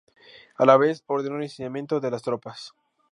[0.57, 2.73] A la vez, ordenó el licenciamiento de las tropas.